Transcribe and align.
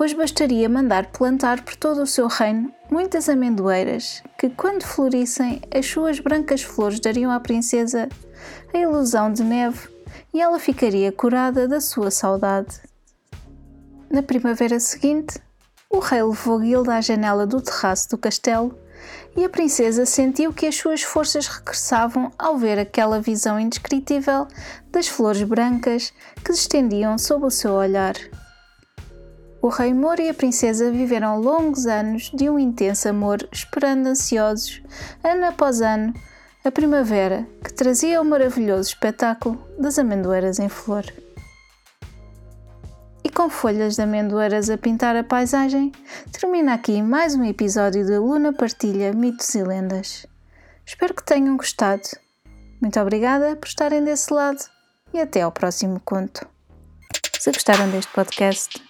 pois 0.00 0.14
bastaria 0.14 0.66
mandar 0.66 1.08
plantar 1.08 1.62
por 1.62 1.76
todo 1.76 2.00
o 2.00 2.06
seu 2.06 2.26
reino 2.26 2.72
muitas 2.90 3.28
amendoeiras, 3.28 4.22
que, 4.38 4.48
quando 4.48 4.82
florissem, 4.82 5.60
as 5.70 5.84
suas 5.84 6.18
brancas 6.18 6.62
flores 6.62 6.98
dariam 6.98 7.30
à 7.30 7.38
princesa 7.38 8.08
a 8.72 8.78
ilusão 8.78 9.30
de 9.30 9.44
neve 9.44 9.90
e 10.32 10.40
ela 10.40 10.58
ficaria 10.58 11.12
curada 11.12 11.68
da 11.68 11.82
sua 11.82 12.10
saudade. 12.10 12.80
Na 14.10 14.22
primavera 14.22 14.80
seguinte, 14.80 15.38
o 15.90 15.98
rei 15.98 16.22
levou 16.22 16.62
Gilda 16.62 16.94
à 16.94 17.02
janela 17.02 17.46
do 17.46 17.60
terraço 17.60 18.08
do 18.08 18.16
castelo 18.16 18.74
e 19.36 19.44
a 19.44 19.50
princesa 19.50 20.06
sentiu 20.06 20.50
que 20.50 20.64
as 20.64 20.76
suas 20.76 21.02
forças 21.02 21.46
regressavam 21.46 22.32
ao 22.38 22.56
ver 22.56 22.78
aquela 22.78 23.20
visão 23.20 23.60
indescritível 23.60 24.48
das 24.90 25.08
flores 25.08 25.42
brancas 25.42 26.10
que 26.42 26.54
se 26.54 26.60
estendiam 26.60 27.18
sob 27.18 27.44
o 27.44 27.50
seu 27.50 27.72
olhar. 27.74 28.14
O 29.62 29.68
rei 29.68 29.92
Moro 29.92 30.22
e 30.22 30.30
a 30.30 30.34
princesa 30.34 30.90
viveram 30.90 31.38
longos 31.38 31.86
anos 31.86 32.30
de 32.32 32.48
um 32.48 32.58
intenso 32.58 33.10
amor, 33.10 33.46
esperando 33.52 34.06
ansiosos, 34.06 34.80
ano 35.22 35.44
após 35.44 35.82
ano, 35.82 36.14
a 36.64 36.70
primavera 36.70 37.46
que 37.62 37.72
trazia 37.72 38.22
o 38.22 38.24
maravilhoso 38.24 38.88
espetáculo 38.88 39.62
das 39.78 39.98
amendoeiras 39.98 40.58
em 40.58 40.68
flor. 40.70 41.04
E 43.22 43.28
com 43.28 43.50
folhas 43.50 43.96
de 43.96 44.02
amendoeiras 44.02 44.70
a 44.70 44.78
pintar 44.78 45.14
a 45.14 45.22
paisagem, 45.22 45.92
termina 46.32 46.72
aqui 46.72 47.02
mais 47.02 47.34
um 47.34 47.44
episódio 47.44 48.04
de 48.04 48.16
Luna 48.16 48.54
Partilha 48.54 49.12
Mitos 49.12 49.54
e 49.54 49.62
Lendas. 49.62 50.26
Espero 50.86 51.12
que 51.12 51.22
tenham 51.22 51.58
gostado. 51.58 52.08
Muito 52.80 52.98
obrigada 52.98 53.56
por 53.56 53.68
estarem 53.68 54.02
desse 54.02 54.32
lado 54.32 54.64
e 55.12 55.20
até 55.20 55.42
ao 55.42 55.52
próximo 55.52 56.00
conto. 56.00 56.48
Se 57.38 57.52
gostaram 57.52 57.90
deste 57.90 58.10
podcast, 58.12 58.82